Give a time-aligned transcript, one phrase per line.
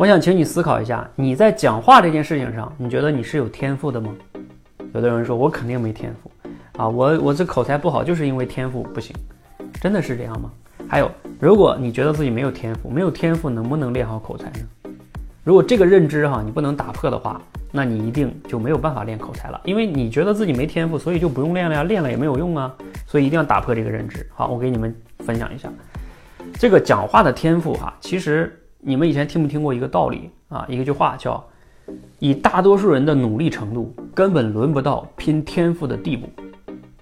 [0.00, 4.10] 我想请你思考一下，你在讲话这件事情上，你觉得你是有天赋的吗？
[4.94, 6.30] 有的人说，我肯定没天赋
[6.78, 9.14] 啊，我我这口才不好，就是因为天赋不行，
[9.78, 10.50] 真的是这样吗？
[10.88, 14.90] 还有，如果你觉得自己没有天赋，没有天赋能不能练好口才呢？
[15.44, 17.38] 如果这个认知哈你不能打破的话，
[17.70, 22.74] 那你一定就没有办法练口才了，因为你觉得自己没天赋，所以就不用练了呀，练了也没有用啊，
[23.06, 24.26] 所以一定要打破这个认知。
[24.32, 25.70] 好，我给你们分享一下
[26.58, 30.64] 这个讲话的天赋哈，其实你们以前听没听过一个道理啊？
[30.68, 31.42] 一个句话叫。
[32.18, 36.28] 以大多数人的努力程度，根本轮不到拼天赋的地步。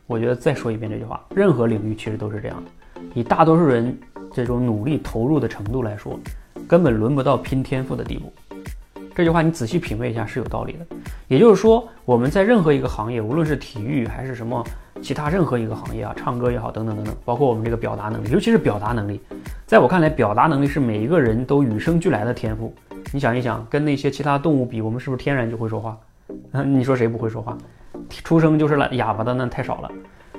[0.06, 3.00] 我觉得再说一遍这句话，任何领域其实都是这样的。
[3.14, 3.96] 以大多数人
[4.32, 6.18] 这种努力投入的程度来说，
[6.66, 8.32] 根本轮不到拼天赋的地步。
[9.14, 10.86] 这句话你仔细品味一下是有道理的。
[11.28, 14.64] 也就是说，我们在任何一个行业，无论是体育还是什么
[15.02, 19.20] 其他任何一个行业啊，唱歌也好，等等等等，包括我们这个表达能力，尤其是表达能力，
[19.68, 22.74] 在我看来，表达能力是每一个人都与生俱来的天赋。
[23.12, 25.94] 你想一想，跟那些其他动物比，我们是不是天然就会说话？
[26.52, 27.54] 嗯，你说谁不会说话？
[28.08, 29.90] 出生就是哑哑巴的那太少了，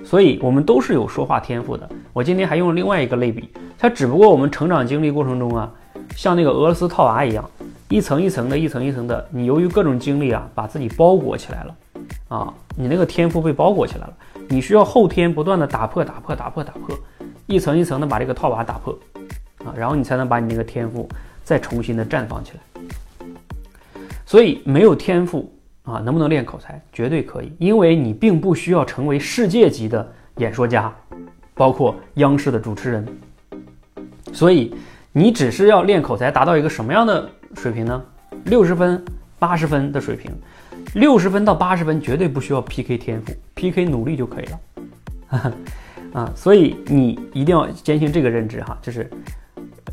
[0.04, 1.88] 所以我们都是有说话天赋的。
[2.12, 5.72] 我今天还用了另外一个类比，它只不过我们成长经历过程中啊，
[6.16, 7.48] 像那个俄罗斯套娃一样，
[7.88, 11.76] 一层一层的，一层一层的，你由于各种经历啊，把自己包裹起来了
[12.30, 14.14] 啊，你那个天赋被包裹起来了，
[14.48, 16.98] 你需要后天不断的打破、打破、打破、打破，
[17.46, 18.98] 一层一层的把这个套娃打破
[19.76, 21.08] 然后你才能把你那个天赋。
[21.42, 23.32] 再重新的绽放起来，
[24.24, 26.80] 所以没有天赋啊，能不能练口才？
[26.94, 30.94] 绝对可以，因为你并不需要成为世界级的演说家，
[31.56, 33.04] 包括央视的主持人。
[34.32, 34.76] 所以
[35.12, 38.00] 你只是要练口才，达到一个什么样的水平呢？
[38.44, 39.04] 六十分、
[39.40, 40.32] 八十分的水平，
[40.94, 45.54] 六十分到八十分绝对不需要 PK 天赋，PK 努力就可以了。
[46.14, 49.10] 啊，所以你一定要坚信这个认知哈，就是。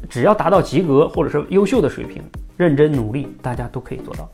[0.08, 2.22] 只要达到及格或者是优秀的水平，
[2.56, 4.30] 认真努力，大家都可以做到。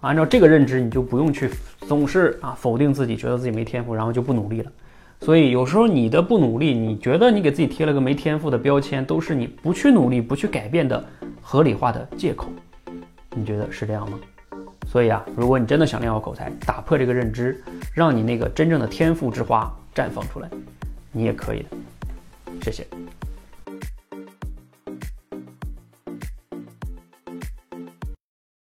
[0.00, 1.50] 按照这个认知，你就不用去
[1.86, 4.70] 总是啊否定自己，觉得自己没天赋，然后就不努力了。
[5.20, 11.02] 所以有时候你的不努力，你觉得你给自己贴了个没天赋的标签，都是你不去努力、不去改变的
[11.40, 12.48] 合理化的借口。
[13.34, 14.18] 你觉得是这样吗？
[14.86, 17.62] 所以啊，如果你真的想练好口才，打破这个认知，
[17.94, 20.50] 让你那个真正的天赋之花绽放出来，
[21.10, 21.68] 你也可以的。
[22.60, 22.86] 谢谢。